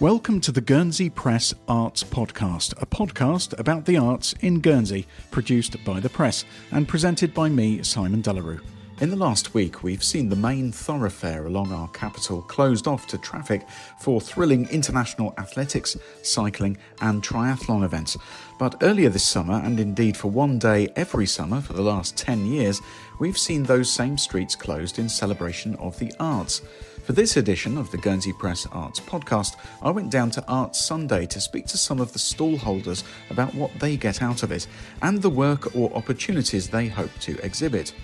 [0.00, 5.84] Welcome to the Guernsey Press Arts Podcast, a podcast about the arts in Guernsey, produced
[5.84, 8.60] by the press and presented by me, Simon De La Rue.
[9.00, 13.18] In the last week, we've seen the main thoroughfare along our capital closed off to
[13.18, 13.66] traffic
[13.98, 18.16] for thrilling international athletics, cycling, and triathlon events.
[18.56, 22.46] But earlier this summer, and indeed for one day every summer for the last 10
[22.46, 22.80] years,
[23.18, 26.62] we've seen those same streets closed in celebration of the arts.
[27.08, 31.24] For this edition of the Guernsey Press Arts podcast, I went down to Arts Sunday
[31.24, 34.66] to speak to some of the stallholders about what they get out of it
[35.00, 37.94] and the work or opportunities they hope to exhibit.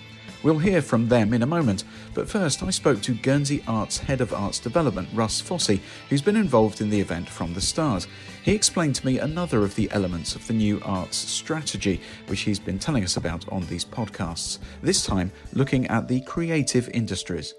[0.41, 1.83] We'll hear from them in a moment,
[2.15, 6.35] but first I spoke to Guernsey Arts Head of Arts Development, Russ Fossey, who's been
[6.35, 8.07] involved in the event from the start.
[8.41, 12.57] He explained to me another of the elements of the new arts strategy, which he's
[12.57, 17.53] been telling us about on these podcasts, this time looking at the creative industries.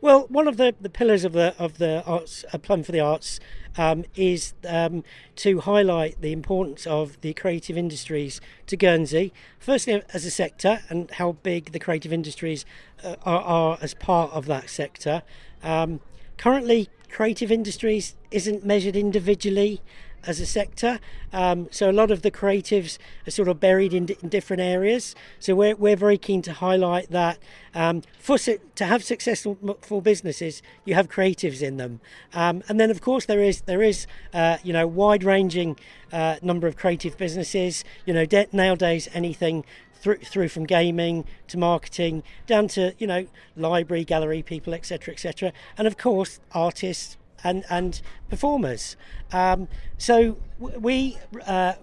[0.00, 3.00] Well, one of the, the pillars of the of the arts a plan for the
[3.00, 3.40] arts
[3.76, 5.02] um, is um,
[5.36, 9.32] to highlight the importance of the creative industries to Guernsey.
[9.58, 12.64] Firstly, as a sector, and how big the creative industries
[13.02, 15.22] uh, are, are, as part of that sector.
[15.62, 16.00] Um,
[16.36, 19.80] currently, creative industries isn't measured individually
[20.26, 21.00] as a sector.
[21.32, 25.14] Um, so a lot of the creatives are sort of buried in, in different areas.
[25.38, 27.38] So we're, we're very keen to highlight that
[27.74, 32.00] um, for to have successful businesses, you have creatives in them.
[32.32, 35.76] Um, and then of course there is there is uh, you know wide ranging
[36.12, 37.84] uh, number of creative businesses.
[38.06, 39.64] You know nowadays anything
[40.04, 45.52] through, through from gaming to marketing down to you know library gallery people etc etc
[45.78, 48.96] and of course artists and and performers.
[49.32, 51.18] Um, so we.
[51.46, 51.74] Uh,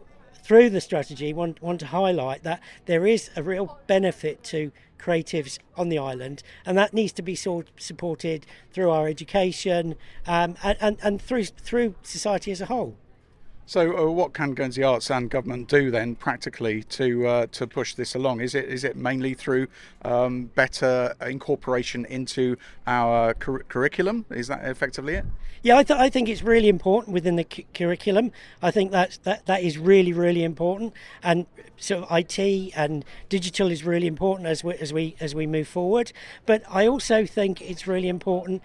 [0.44, 5.60] through the strategy, want, want to highlight that there is a real benefit to creatives
[5.76, 9.96] on the island, and that needs to be sort supported through our education
[10.28, 12.96] um, and, and, and through through society as a whole.
[13.72, 17.94] So, uh, what can Guernsey Arts and government do then practically to uh, to push
[17.94, 18.42] this along?
[18.42, 19.68] Is it is it mainly through
[20.02, 24.26] um, better incorporation into our cur- curriculum?
[24.30, 25.26] Is that effectively it?
[25.64, 28.34] Yeah, I, th- I think it's really important within the cu- curriculum.
[28.62, 30.94] I think that's, that that is really really important,
[31.24, 31.46] and
[31.78, 32.40] so IT
[32.76, 36.12] and digital is really important as we as we as we move forward.
[36.46, 38.64] But I also think it's really important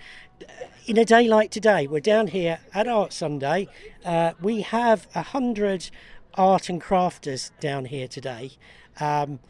[0.86, 3.68] in a day like today, we're down here at Art Sunday.
[4.04, 5.90] Uh, we have a hundred
[6.34, 8.52] art and crafters down here today.
[9.00, 9.40] Um,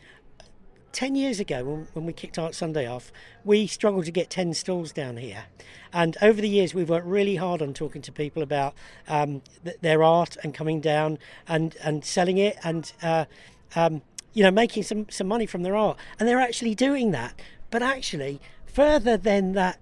[0.93, 3.13] 10 years ago, when, when, we kicked Art Sunday off,
[3.45, 5.45] we struggled to get 10 stalls down here.
[5.93, 8.75] And over the years, we've worked really hard on talking to people about
[9.07, 13.27] um, th- their art and coming down and, and selling it and, uh,
[13.75, 14.01] um,
[14.33, 15.99] you know, making some, some money from their art.
[16.19, 17.39] And they're actually doing that.
[17.71, 19.79] But actually, further than that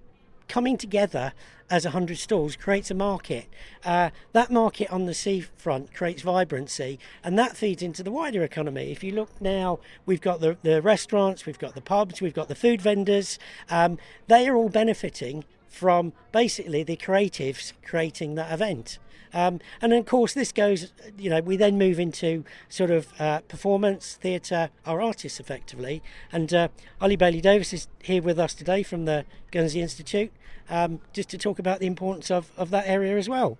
[0.49, 1.33] coming together
[1.71, 3.47] as 100 stalls creates a market.
[3.85, 8.93] Uh, that market on the seafront creates vibrancy and that feeds into the wider economy.
[8.93, 12.49] If you look now, we've got the, the restaurants, we've got the pubs, we've got
[12.49, 13.39] the food vendors.
[13.71, 18.99] Um, they are all benefiting from basically the creatives creating that event.
[19.33, 23.41] Um, and of course, this goes, you know, we then move into sort of uh,
[23.41, 26.03] performance, theatre, our artists effectively.
[26.31, 26.69] And uh,
[27.01, 30.33] Ollie Bailey Davis is here with us today from the Guernsey Institute
[30.71, 33.59] um, just to talk about the importance of, of that area as well.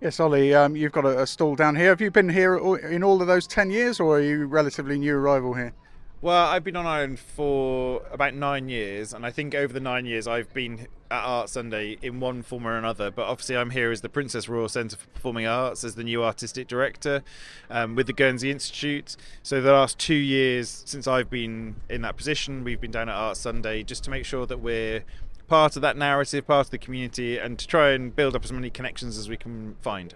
[0.00, 1.90] Yes, Ollie, um, you've got a, a, stall down here.
[1.90, 5.14] Have you been here in all of those 10 years or are you relatively new
[5.14, 5.74] arrival here?
[6.22, 10.04] Well, I've been on island for about nine years, and I think over the nine
[10.04, 13.10] years I've been at Art Sunday in one form or another.
[13.10, 16.22] But obviously, I'm here as the Princess Royal Centre for Performing Arts as the new
[16.22, 17.22] artistic director
[17.70, 19.16] um, with the Guernsey Institute.
[19.42, 23.14] So, the last two years since I've been in that position, we've been down at
[23.14, 25.04] Art Sunday just to make sure that we're
[25.48, 28.52] part of that narrative, part of the community, and to try and build up as
[28.52, 30.14] many connections as we can find.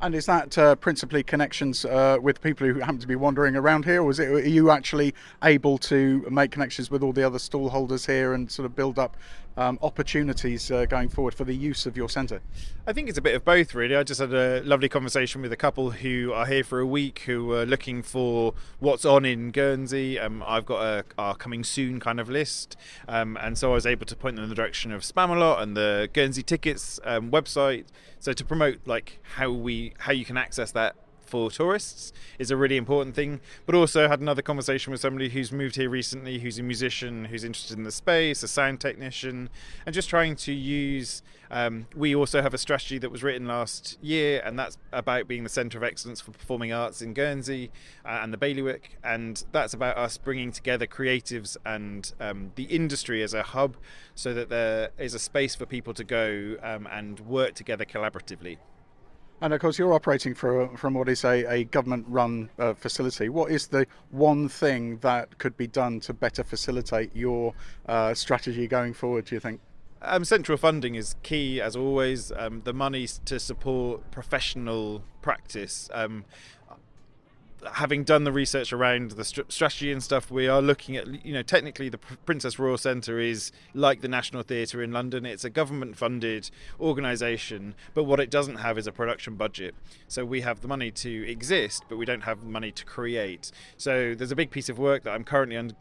[0.00, 3.84] And is that uh, principally connections uh, with people who happen to be wandering around
[3.84, 7.40] here, or is it, are you actually able to make connections with all the other
[7.40, 9.16] stall holders here and sort of build up
[9.58, 12.40] um, opportunities uh, going forward for the use of your centre?
[12.86, 13.96] I think it's a bit of both, really.
[13.96, 17.20] I just had a lovely conversation with a couple who are here for a week
[17.26, 20.18] who are looking for what's on in Guernsey.
[20.18, 22.76] Um, I've got a our coming soon kind of list,
[23.08, 25.76] um, and so I was able to point them in the direction of Spamalot and
[25.76, 27.86] the Guernsey Tickets um, website.
[28.20, 30.94] So to promote like how we how you can access that
[31.28, 33.40] for tourists is a really important thing.
[33.66, 37.44] But also had another conversation with somebody who's moved here recently, who's a musician, who's
[37.44, 39.50] interested in the space, a sound technician,
[39.86, 41.22] and just trying to use.
[41.50, 45.44] Um, we also have a strategy that was written last year, and that's about being
[45.44, 47.70] the centre of excellence for performing arts in Guernsey
[48.04, 48.98] uh, and the bailiwick.
[49.02, 53.76] And that's about us bringing together creatives and um, the industry as a hub
[54.14, 58.58] so that there is a space for people to go um, and work together collaboratively.
[59.40, 63.28] And of course, you're operating for, from what is a, a government run uh, facility.
[63.28, 67.54] What is the one thing that could be done to better facilitate your
[67.86, 69.60] uh, strategy going forward, do you think?
[70.02, 72.32] Um, central funding is key, as always.
[72.32, 75.88] Um, the money to support professional practice.
[75.92, 76.24] Um,
[77.74, 81.32] having done the research around the st- strategy and stuff, we are looking at, you
[81.32, 85.24] know, technically the P- Princess Royal Centre is like the National Theatre in London.
[85.24, 86.50] It's a government funded
[86.80, 89.74] organisation, but what it doesn't have is a production budget.
[90.06, 93.50] So we have the money to exist, but we don't have money to create.
[93.76, 95.74] So there's a big piece of work that I'm currently under-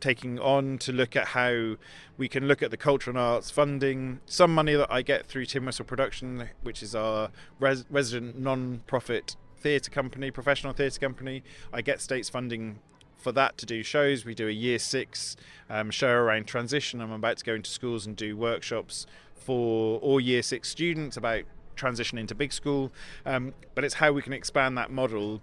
[0.00, 1.76] taking on to look at how
[2.18, 4.20] we can look at the cultural and arts funding.
[4.26, 9.36] Some money that I get through Tim Russell Production, which is our res- resident non-profit
[9.64, 11.42] theatre company, professional theatre company.
[11.72, 12.80] I get states funding
[13.16, 14.26] for that to do shows.
[14.26, 15.36] We do a year six
[15.70, 17.00] um, show around transition.
[17.00, 21.44] I'm about to go into schools and do workshops for all year six students about
[21.76, 22.92] transition into big school.
[23.24, 25.40] Um, but it's how we can expand that model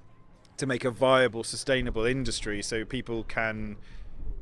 [0.58, 3.76] to make a viable, sustainable industry so people can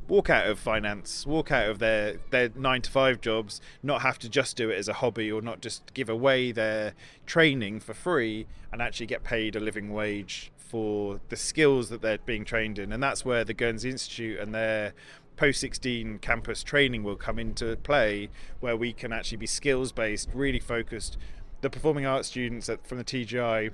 [0.09, 4.19] walk out of finance, walk out of their their nine to five jobs, not have
[4.19, 6.93] to just do it as a hobby or not just give away their
[7.25, 12.19] training for free and actually get paid a living wage for the skills that they're
[12.19, 12.91] being trained in.
[12.91, 14.93] And that's where the Guernsey Institute and their
[15.35, 18.29] post 16 campus training will come into play,
[18.59, 21.17] where we can actually be skills based, really focused.
[21.61, 23.71] The performing arts students at, from the TGI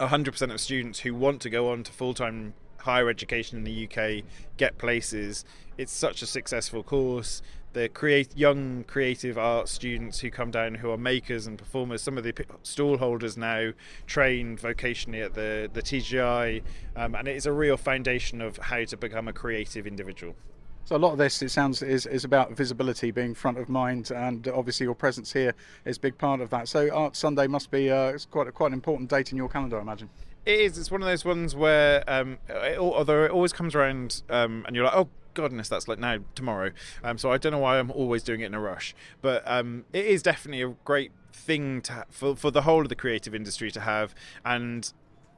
[0.00, 4.24] 100% of students who want to go on to full-time higher education in the UK
[4.56, 5.44] get places.
[5.78, 7.42] It's such a successful course.
[7.72, 12.02] The create young creative art students who come down who are makers and performers.
[12.02, 13.72] Some of the stall holders now
[14.06, 16.62] trained vocationally at the the TGI,
[16.96, 20.34] um, and it is a real foundation of how to become a creative individual.
[20.84, 24.10] So a lot of this, it sounds, is, is about visibility being front of mind,
[24.10, 25.54] and obviously your presence here
[25.84, 26.68] is a big part of that.
[26.68, 29.48] So Art Sunday must be uh, it's quite a, quite an important date in your
[29.48, 30.10] calendar, I imagine.
[30.44, 30.76] It is.
[30.78, 34.74] It's one of those ones where, um, it, although it always comes around, um, and
[34.74, 36.72] you're like, oh goodness, that's like now tomorrow.
[37.04, 39.84] Um, so I don't know why I'm always doing it in a rush, but um,
[39.92, 43.34] it is definitely a great thing to ha- for for the whole of the creative
[43.34, 44.92] industry to have, and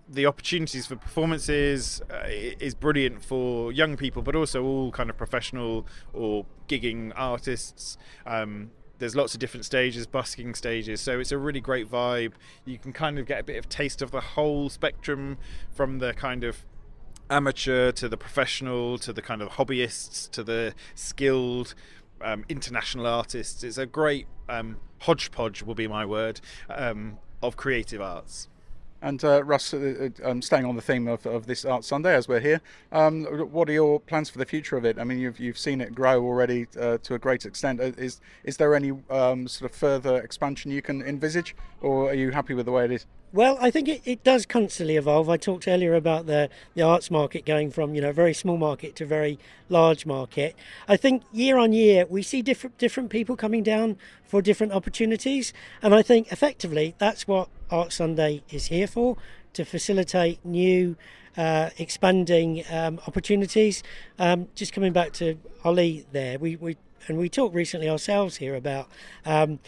[0.08, 5.16] the opportunities for performances uh, is brilliant for young people, but also all kind of
[5.16, 7.96] professional or gigging artists.
[8.26, 12.32] Um, there's lots of different stages, busking stages, so it's a really great vibe.
[12.64, 15.38] You can kind of get a bit of taste of the whole spectrum
[15.70, 16.64] from the kind of
[17.30, 21.74] amateur to the professional to the kind of hobbyists to the skilled
[22.20, 23.64] um, international artists.
[23.64, 28.48] It's a great um, hodgepodge, will be my word, um, of creative arts.
[29.04, 32.14] And uh, Russ, uh, uh, um, staying on the theme of, of this Art Sunday
[32.14, 34.98] as we're here, um, what are your plans for the future of it?
[34.98, 37.80] I mean, you've, you've seen it grow already uh, to a great extent.
[37.80, 42.14] Uh, is is there any um, sort of further expansion you can envisage, or are
[42.14, 43.04] you happy with the way it is?
[43.34, 45.28] Well, I think it, it does constantly evolve.
[45.28, 48.94] I talked earlier about the, the arts market going from you know very small market
[48.94, 50.54] to very large market.
[50.86, 55.52] I think year on year we see different different people coming down for different opportunities,
[55.82, 59.16] and I think effectively that's what Art Sunday is here for
[59.54, 60.94] to facilitate new,
[61.36, 63.82] uh, expanding um, opportunities.
[64.16, 66.76] Um, just coming back to Ollie there, we, we
[67.08, 68.88] and we talked recently ourselves here about
[69.26, 69.58] um,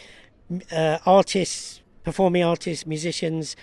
[0.71, 3.57] uh, artists performing artists, musicians,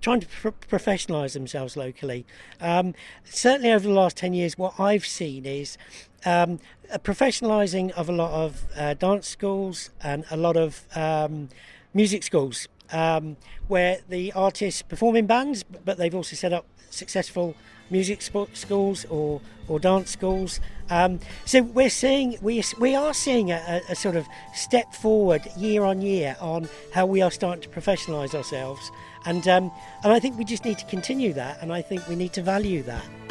[0.00, 2.24] trying to pro- professionalise themselves locally.
[2.58, 5.76] Um, certainly over the last 10 years, what I've seen is
[6.24, 6.60] um,
[6.90, 11.50] a professionalising of a lot of uh, dance schools and a lot of um,
[11.92, 12.68] music schools.
[12.90, 13.36] Um,
[13.68, 17.54] where the artists perform in bands, but they've also set up successful
[17.90, 20.60] music schools or, or dance schools.
[20.90, 25.82] Um, so we're seeing we we are seeing a, a, sort of step forward year
[25.82, 28.90] on year on how we are starting to professionalise ourselves,
[29.24, 29.72] and um,
[30.02, 32.42] and I think we just need to continue that, and I think we need to
[32.42, 33.23] value that.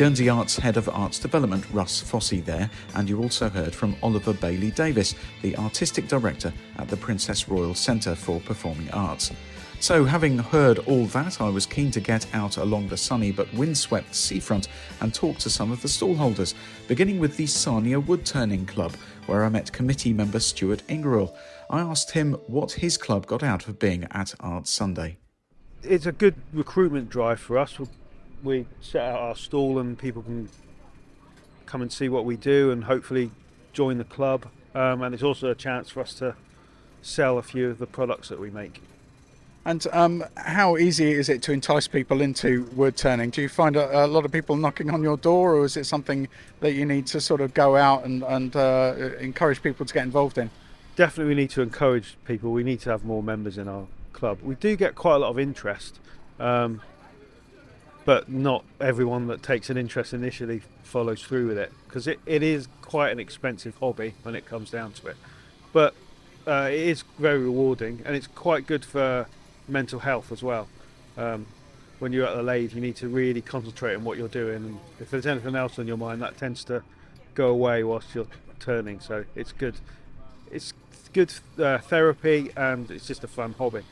[0.00, 4.32] Guernsey Arts Head of Arts Development Russ Fossey there, and you also heard from Oliver
[4.32, 9.30] Bailey Davis, the Artistic Director at the Princess Royal Centre for Performing Arts.
[9.78, 13.52] So, having heard all that, I was keen to get out along the sunny but
[13.52, 14.68] windswept seafront
[15.02, 16.54] and talk to some of the stallholders,
[16.88, 18.94] beginning with the Sarnia Wood Turning Club,
[19.26, 21.36] where I met committee member Stuart Ingerill.
[21.68, 25.18] I asked him what his club got out of being at Arts Sunday.
[25.82, 27.78] It's a good recruitment drive for us.
[28.42, 30.48] We set out our stall and people can
[31.66, 33.30] come and see what we do and hopefully
[33.72, 34.46] join the club.
[34.74, 36.34] Um, and it's also a chance for us to
[37.02, 38.82] sell a few of the products that we make.
[39.64, 43.28] And um, how easy is it to entice people into wood turning?
[43.30, 45.84] Do you find a, a, lot of people knocking on your door, or is it
[45.84, 46.28] something
[46.60, 50.04] that you need to sort of go out and, and uh, encourage people to get
[50.04, 50.48] involved in?
[50.96, 52.52] Definitely, we need to encourage people.
[52.52, 54.38] We need to have more members in our club.
[54.42, 55.98] We do get quite a lot of interest,
[56.38, 56.80] um,
[58.04, 62.42] but not everyone that takes an interest initially follows through with it because it, it
[62.42, 65.16] is quite an expensive hobby when it comes down to it.
[65.72, 65.94] But
[66.46, 69.26] uh, it is very rewarding and it's quite good for
[69.68, 70.68] mental health as well.
[71.16, 71.46] Um,
[72.00, 74.56] when you're at the lathe, you need to really concentrate on what you're doing.
[74.56, 76.82] And if there's anything else on your mind, that tends to
[77.34, 78.26] go away whilst you're
[78.58, 79.00] turning.
[79.00, 79.76] So it's good.
[80.50, 80.72] It's
[81.12, 83.82] good uh, therapy, and it's just a fun hobby.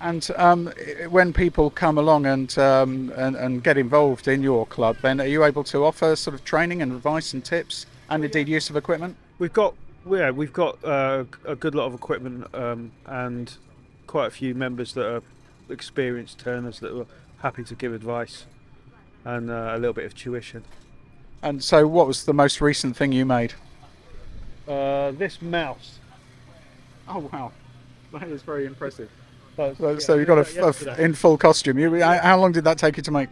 [0.00, 0.66] And um,
[1.08, 5.26] when people come along and, um, and, and get involved in your club, then are
[5.26, 8.76] you able to offer sort of training and advice and tips, and indeed use of
[8.76, 9.16] equipment?
[9.38, 9.74] We've got
[10.10, 13.56] yeah, we've got uh, a good lot of equipment um, and
[14.06, 15.22] quite a few members that are
[15.70, 17.06] experienced turners that are
[17.38, 18.44] happy to give advice
[19.24, 20.62] and uh, a little bit of tuition.
[21.42, 23.54] And so, what was the most recent thing you made?
[24.68, 25.98] Uh, this mouse.
[27.08, 27.52] Oh wow,
[28.12, 29.10] that is very impressive.
[29.56, 31.78] So, so, so you got a, a, in full costume.
[31.78, 33.28] You, how long did that take you to make?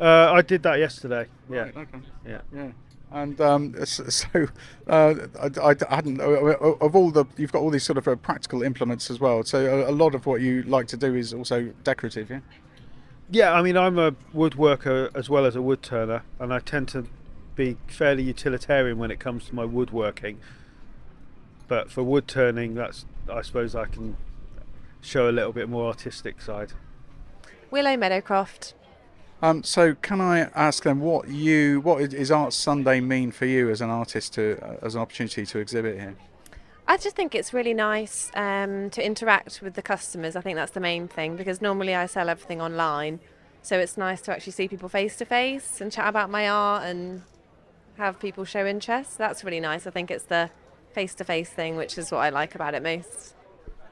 [0.00, 1.26] Uh, I did that yesterday.
[1.48, 1.60] Yeah.
[1.60, 1.98] Right, okay.
[2.26, 2.40] Yeah.
[2.54, 2.70] Yeah.
[3.12, 4.48] And um, so
[4.86, 8.62] uh, I, I, hadn't of all the you've got all these sort of uh, practical
[8.62, 9.42] implements as well.
[9.42, 12.40] So a, a, lot of what you like to do is also decorative, yeah.
[13.30, 16.88] Yeah, I mean I'm a woodworker as well as a wood turner, and I tend
[16.88, 17.06] to
[17.56, 20.38] be fairly utilitarian when it comes to my woodworking.
[21.66, 24.16] But for wood turning, that's I suppose I can
[25.00, 26.72] show a little bit more artistic side.
[27.70, 28.74] Willow Meadowcroft.
[29.42, 33.70] Um, so, can I ask them what you what is Art Sunday mean for you
[33.70, 36.16] as an artist to uh, as an opportunity to exhibit here?
[36.86, 40.36] I just think it's really nice um, to interact with the customers.
[40.36, 43.20] I think that's the main thing because normally I sell everything online,
[43.62, 46.84] so it's nice to actually see people face to face and chat about my art
[46.84, 47.22] and
[47.96, 49.16] have people show interest.
[49.16, 49.86] That's really nice.
[49.86, 50.50] I think it's the
[50.92, 53.34] face to face thing, which is what I like about it most.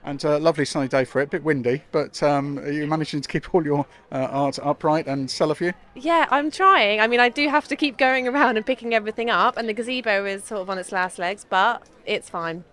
[0.04, 3.20] And a lovely sunny day for it, a bit windy, but um, are you managing
[3.20, 5.72] to keep all your uh, art upright and sell a few?
[5.94, 7.00] Yeah, I'm trying.
[7.00, 9.74] I mean, I do have to keep going around and picking everything up, and the
[9.74, 12.64] gazebo is sort of on its last legs, but it's fine.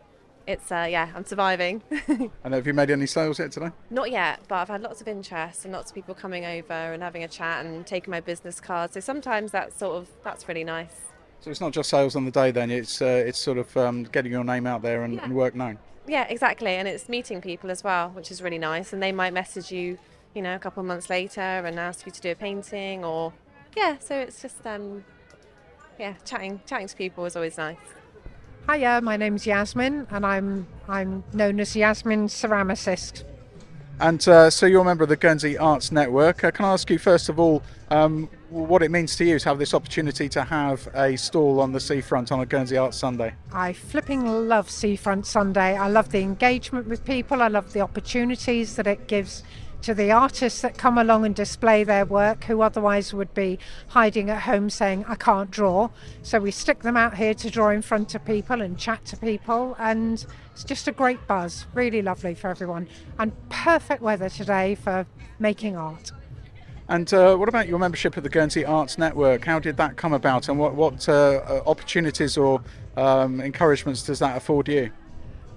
[0.48, 1.82] It's, uh, yeah, I'm surviving.
[2.44, 3.72] and have you made any sales yet today?
[3.90, 7.02] Not yet, but I've had lots of interest and lots of people coming over and
[7.02, 8.94] having a chat and taking my business cards.
[8.94, 10.96] So sometimes that's sort of, that's really nice.
[11.40, 14.04] So it's not just sales on the day then, it's, uh, it's sort of um,
[14.04, 15.24] getting your name out there and, yeah.
[15.24, 15.80] and work known.
[16.08, 16.72] Yeah, exactly.
[16.76, 18.94] And it's meeting people as well, which is really nice.
[18.94, 19.98] And they might message you,
[20.34, 23.34] you know, a couple of months later and ask you to do a painting or,
[23.76, 25.04] yeah, so it's just, um,
[26.00, 27.78] yeah, chatting, chatting to people is always nice.
[28.68, 33.24] Hiya, my name's Yasmin, and I'm I'm known as Yasmin Ceramicist.
[34.00, 36.44] And uh, so you're a member of the Guernsey Arts Network.
[36.44, 39.50] Uh, can I ask you first of all um, what it means to you to
[39.50, 43.34] have this opportunity to have a stall on the seafront on a Guernsey Arts Sunday?
[43.52, 45.76] I flipping love Seafront Sunday.
[45.76, 47.42] I love the engagement with people.
[47.42, 49.44] I love the opportunities that it gives
[49.82, 53.60] to the artists that come along and display their work who otherwise would be
[53.90, 55.90] hiding at home saying, I can't draw.
[56.24, 59.18] So we stick them out here to draw in front of people and chat to
[59.18, 61.66] people, and it's just a great buzz.
[61.74, 62.88] Really lovely for everyone,
[63.20, 65.06] and perfect weather today for
[65.40, 66.14] making art.
[66.88, 69.46] And uh, what about your membership of the Guernsey Arts Network?
[69.46, 72.62] How did that come about, and what, what uh, opportunities or
[72.96, 74.92] um, encouragements does that afford you?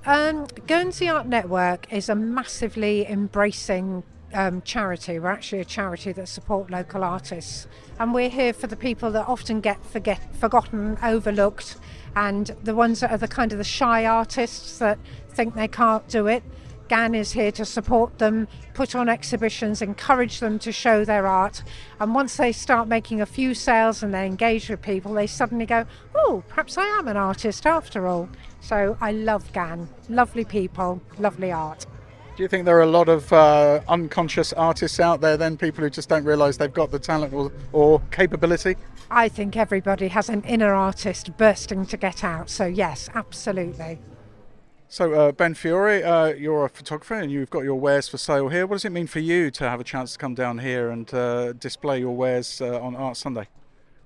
[0.06, 5.18] Um, Guernsey Art Network is a massively embracing um, charity.
[5.18, 7.66] We're actually a charity that support local artists,
[7.98, 11.76] and we're here for the people that often get forget forgotten, overlooked,
[12.16, 16.08] and the ones that are the kind of the shy artists that think they can't
[16.08, 16.42] do it.
[16.88, 21.62] GAN is here to support them, put on exhibitions, encourage them to show their art.
[22.00, 25.66] And once they start making a few sales and they engage with people, they suddenly
[25.66, 28.28] go, Oh, perhaps I am an artist after all.
[28.60, 29.88] So I love GAN.
[30.08, 31.86] Lovely people, lovely art.
[32.36, 35.82] Do you think there are a lot of uh, unconscious artists out there, then people
[35.82, 38.76] who just don't realise they've got the talent or, or capability?
[39.10, 42.48] I think everybody has an inner artist bursting to get out.
[42.48, 43.98] So, yes, absolutely.
[44.90, 48.48] So, uh, Ben Fiore, uh, you're a photographer and you've got your wares for sale
[48.48, 48.66] here.
[48.66, 51.12] What does it mean for you to have a chance to come down here and
[51.12, 53.48] uh, display your wares uh, on Art Sunday?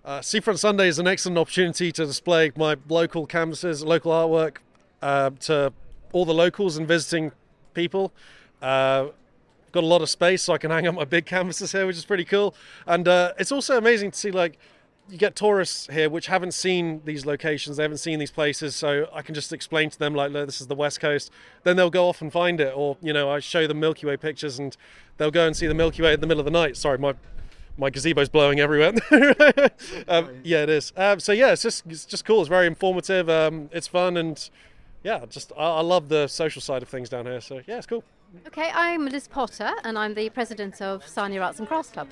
[0.04, 4.56] Uh, Seafront Sunday is an excellent opportunity to display my local canvases, local artwork
[5.02, 5.72] uh, to
[6.10, 7.30] all the locals and visiting
[7.74, 8.12] people.
[8.60, 9.14] Got
[9.74, 12.04] a lot of space, so I can hang up my big canvases here, which is
[12.04, 12.56] pretty cool.
[12.88, 14.58] And it's also amazing to see like
[15.12, 19.06] you get tourists here which haven't seen these locations, they haven't seen these places, so
[19.12, 21.30] I can just explain to them like, this is the west coast.
[21.64, 24.16] Then they'll go off and find it, or you know, I show them Milky Way
[24.16, 24.74] pictures and
[25.18, 26.78] they'll go and see the Milky Way in the middle of the night.
[26.78, 27.14] Sorry, my
[27.76, 28.94] my gazebo's blowing everywhere.
[30.08, 30.92] um, yeah, it is.
[30.96, 32.40] Um, so yeah, it's just it's just cool.
[32.40, 33.28] It's very informative.
[33.28, 34.48] Um, it's fun and
[35.02, 37.40] yeah, just I, I love the social side of things down here.
[37.42, 38.02] So yeah, it's cool.
[38.46, 42.08] Okay, I'm Liz Potter and I'm the president of Sarnia Arts and Crafts Club.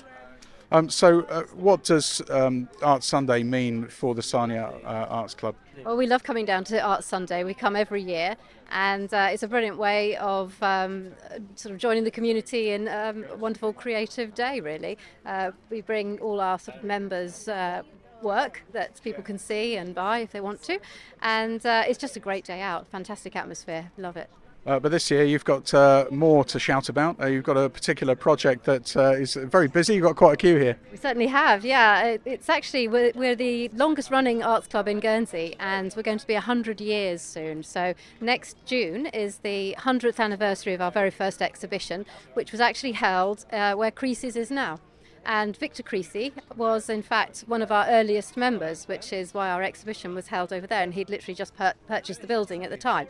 [0.73, 5.55] Um, so, uh, what does um, Art Sunday mean for the Sarnia uh, Arts Club?
[5.83, 7.43] Well, we love coming down to Art Sunday.
[7.43, 8.37] We come every year,
[8.71, 11.11] and uh, it's a brilliant way of um,
[11.55, 14.97] sort of joining the community in um, a wonderful creative day, really.
[15.25, 17.81] Uh, we bring all our sort of members uh,
[18.23, 20.79] work that people can see and buy if they want to.
[21.21, 24.29] And uh, it's just a great day out, fantastic atmosphere, love it.
[24.65, 27.19] Uh, but this year you've got uh, more to shout about.
[27.19, 29.95] Uh, you've got a particular project that uh, is very busy.
[29.95, 30.77] You've got quite a queue here.
[30.91, 32.17] We certainly have, yeah.
[32.25, 36.27] It's actually, we're, we're, the longest running arts club in Guernsey and we're going to
[36.27, 37.63] be 100 years soon.
[37.63, 42.91] So next June is the 100th anniversary of our very first exhibition, which was actually
[42.91, 44.79] held uh, where Creasey's is now.
[45.25, 49.61] And Victor Creasey was, in fact, one of our earliest members, which is why our
[49.61, 52.77] exhibition was held over there, and he'd literally just per- purchased the building at the
[52.77, 53.07] time.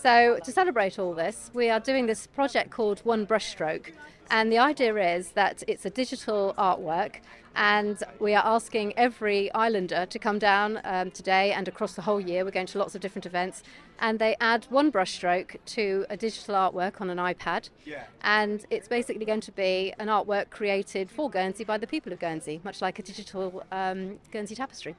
[0.00, 3.90] So, to celebrate all this, we are doing this project called One Brushstroke.
[4.30, 7.16] And the idea is that it's a digital artwork,
[7.56, 12.20] and we are asking every islander to come down um, today and across the whole
[12.20, 12.44] year.
[12.44, 13.64] We're going to lots of different events,
[13.98, 17.68] and they add one brushstroke to a digital artwork on an iPad.
[17.84, 18.04] Yeah.
[18.22, 22.20] And it's basically going to be an artwork created for Guernsey by the people of
[22.20, 24.94] Guernsey, much like a digital um, Guernsey tapestry.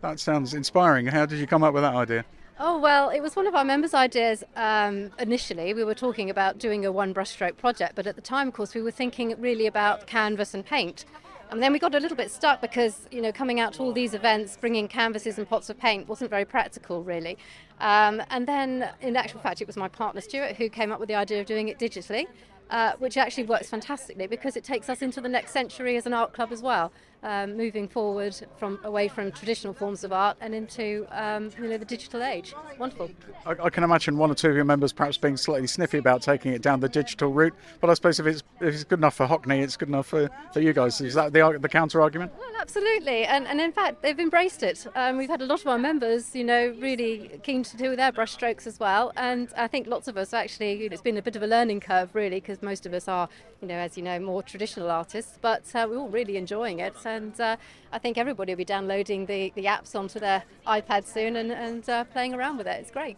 [0.00, 1.06] That sounds inspiring.
[1.06, 2.24] How did you come up with that idea?
[2.60, 5.74] Oh, well, it was one of our members' ideas um, initially.
[5.74, 8.74] We were talking about doing a one brushstroke project, but at the time, of course,
[8.74, 11.04] we were thinking really about canvas and paint.
[11.52, 13.92] And then we got a little bit stuck because, you know, coming out to all
[13.92, 17.38] these events, bringing canvases and pots of paint wasn't very practical, really.
[17.78, 21.08] Um, and then, in actual fact, it was my partner Stuart who came up with
[21.08, 22.26] the idea of doing it digitally.
[22.70, 26.12] Uh, which actually works fantastically because it takes us into the next century as an
[26.12, 26.92] art club as well
[27.22, 31.78] um, moving forward from away from traditional forms of art and into um, you know
[31.78, 32.54] the digital age.
[32.78, 33.10] Wonderful.
[33.44, 36.22] I, I, can imagine one or two of your members perhaps being slightly sniffy about
[36.22, 39.14] taking it down the digital route, but I suppose if it's if it's good enough
[39.14, 41.00] for Hockney, it's good enough for, for you guys.
[41.00, 42.32] Is that the the counter argument?
[42.38, 44.86] Well, absolutely, and and in fact they've embraced it.
[44.94, 48.12] Um, we've had a lot of our members, you know, really keen to do their
[48.12, 51.22] brushstrokes as well, and I think lots of us actually, you know, it's been a
[51.22, 53.28] bit of a learning curve really because most of us are,
[53.60, 56.94] you know, as you know, more traditional artists, but uh, we're all really enjoying it
[57.08, 57.56] and uh,
[57.92, 61.88] I think everybody will be downloading the, the apps onto their iPad soon and, and
[61.88, 62.80] uh, playing around with it.
[62.80, 63.16] It's great.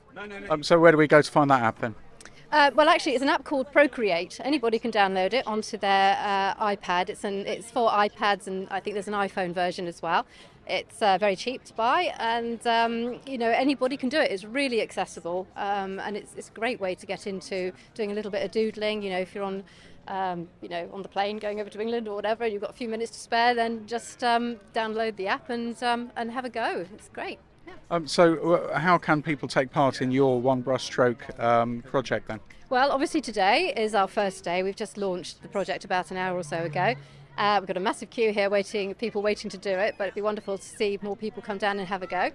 [0.48, 1.94] Um, so where do we go to find that app then?
[2.52, 4.40] Uh, well, actually, it's an app called Procreate.
[4.42, 7.08] Anybody can download it onto their uh, iPad.
[7.08, 10.26] It's an it's for iPads, and I think there's an iPhone version as well.
[10.66, 14.32] It's uh, very cheap to buy, and um, you know anybody can do it.
[14.32, 18.14] It's really accessible, um, and it's, it's a great way to get into doing a
[18.14, 19.02] little bit of doodling.
[19.02, 19.62] You know, if you're on
[20.10, 22.70] um, you know, on the plane going over to England or whatever, and you've got
[22.70, 26.44] a few minutes to spare, then just um, download the app and um, and have
[26.44, 26.84] a go.
[26.92, 27.38] It's great.
[27.66, 27.74] Yeah.
[27.90, 32.40] Um, so, uh, how can people take part in your One Brushstroke um, project then?
[32.68, 34.62] Well, obviously today is our first day.
[34.62, 36.94] We've just launched the project about an hour or so ago.
[37.38, 39.94] Uh, we've got a massive queue here, waiting people waiting to do it.
[39.96, 42.30] But it'd be wonderful to see more people come down and have a go.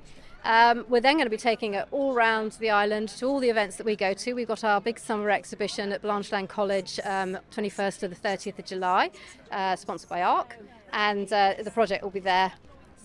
[0.45, 3.49] Um, we're then going to be taking it all around the island to all the
[3.49, 4.33] events that we go to.
[4.33, 8.65] We've got our big summer exhibition at Blanchelande College, um, 21st to the 30th of
[8.65, 9.09] July,
[9.51, 10.55] uh, sponsored by ARC,
[10.93, 12.53] and uh, the project will be there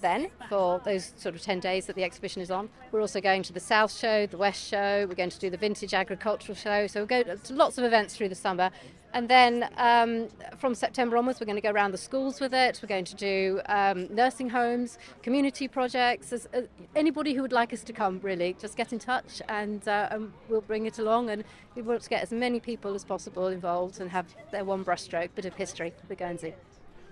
[0.00, 2.68] then for those sort of 10 days that the exhibition is on.
[2.92, 5.56] We're also going to the South Show, the West Show, we're going to do the
[5.56, 8.70] Vintage Agricultural Show, so we'll go to lots of events through the summer
[9.12, 12.78] and then um, from September onwards, we're going to go around the schools with it.
[12.82, 16.32] We're going to do um, nursing homes, community projects.
[16.32, 16.62] As, uh,
[16.94, 20.32] anybody who would like us to come, really, just get in touch and, uh, and
[20.48, 21.30] we'll bring it along.
[21.30, 24.84] And we want to get as many people as possible involved and have their one
[24.84, 26.54] brushstroke, bit of history for Guernsey.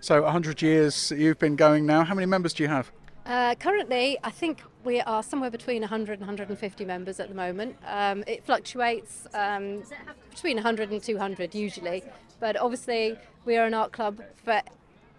[0.01, 2.05] So, 100 years you've been going now.
[2.05, 2.93] How many members do you have?
[3.27, 7.77] Uh, currently, I think we are somewhere between 100 and 150 members at the moment.
[7.87, 9.83] Um, it fluctuates um,
[10.31, 12.05] between 100 and 200 usually,
[12.39, 14.63] but obviously we are an art club for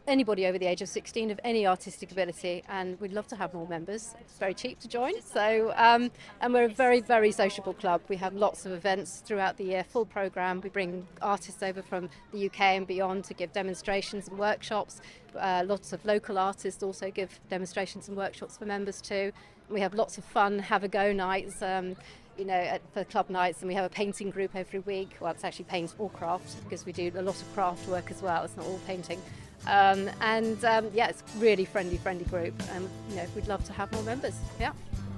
[0.10, 3.54] anybody over the age of 16 of any artistic ability, and we'd love to have
[3.54, 4.16] more members.
[4.20, 8.02] It's very cheap to join, so um, and we're a very very sociable club.
[8.10, 10.62] We have lots of events throughout the year, full program.
[10.62, 15.02] We bring artists over from the UK and beyond to give demonstrations and workshops.
[15.38, 19.32] Uh, lots of local artists also give demonstrations and workshops for members too.
[19.70, 21.62] We have lots of fun, have a go nights.
[21.62, 21.96] Um,
[22.40, 25.18] you know, at, for club nights, and we have a painting group every week.
[25.20, 28.22] Well, it's actually paint or craft because we do a lot of craft work as
[28.22, 28.44] well.
[28.44, 29.22] It's not all painting.
[29.68, 33.74] Um, and um, yeah, it's really friendly, friendly group, and you know, we'd love to
[33.74, 34.36] have more members.
[34.60, 34.72] Yeah.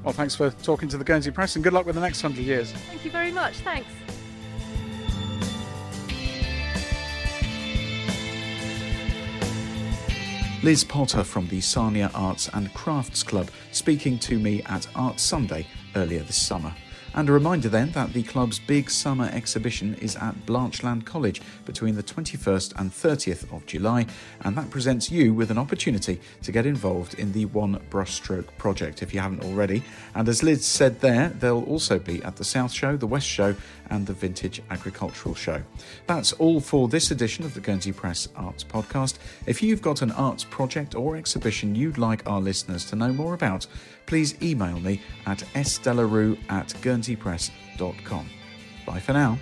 [0.04, 2.44] Well, thanks for talking to the Guernsey Press, and good luck with the next hundred
[2.46, 2.72] years.
[2.72, 3.58] Thank you very much.
[3.58, 3.88] Thanks.
[10.64, 15.66] Liz Potter from the Sarnia Arts and Crafts Club speaking to me at Art Sunday
[15.96, 16.72] earlier this summer.
[17.14, 21.96] And a reminder then that the club's big summer exhibition is at Blanchelande College between
[21.96, 24.06] the 21st and 30th of July,
[24.42, 29.04] and that presents you with an opportunity to get involved in the One Brushstroke project
[29.04, 29.84] if you haven't already.
[30.16, 33.56] And as Liz said there, they'll also be at the South Show, the West Show,
[33.90, 35.62] and the Vintage Agricultural Show.
[36.08, 39.16] That's all for this edition of the Guernsey Press Arts Podcast.
[39.46, 43.34] If you've got an arts project or exhibition you'd like our listeners to know more
[43.34, 43.68] about,
[44.12, 48.30] please email me at sdelarue at guernseypress.com.
[48.86, 49.40] Bye for now.